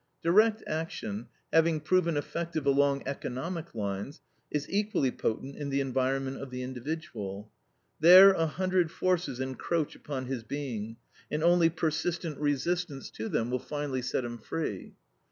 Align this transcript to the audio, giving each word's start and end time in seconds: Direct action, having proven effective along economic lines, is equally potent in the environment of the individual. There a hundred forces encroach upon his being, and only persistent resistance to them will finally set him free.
Direct 0.23 0.63
action, 0.65 1.27
having 1.53 1.79
proven 1.79 2.17
effective 2.17 2.65
along 2.65 3.03
economic 3.05 3.75
lines, 3.75 4.19
is 4.49 4.67
equally 4.67 5.11
potent 5.11 5.55
in 5.55 5.69
the 5.69 5.79
environment 5.79 6.41
of 6.41 6.49
the 6.49 6.63
individual. 6.63 7.51
There 7.99 8.31
a 8.33 8.47
hundred 8.47 8.89
forces 8.89 9.39
encroach 9.39 9.95
upon 9.95 10.25
his 10.25 10.41
being, 10.41 10.97
and 11.29 11.43
only 11.43 11.69
persistent 11.69 12.39
resistance 12.39 13.11
to 13.11 13.29
them 13.29 13.51
will 13.51 13.59
finally 13.59 14.01
set 14.01 14.25
him 14.25 14.39
free. 14.39 14.95